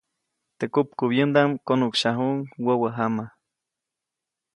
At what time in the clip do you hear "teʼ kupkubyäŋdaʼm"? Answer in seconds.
0.57-1.51